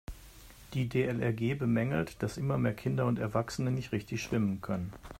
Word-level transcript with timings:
Die 0.73 0.89
DLRG 0.89 1.53
bemängelt, 1.55 2.23
dass 2.23 2.37
immer 2.37 2.57
mehr 2.57 2.73
Kinder 2.73 3.05
und 3.05 3.19
Erwachsene 3.19 3.69
nicht 3.69 3.91
richtig 3.91 4.23
schwimmen 4.23 4.59
können. 4.59 4.91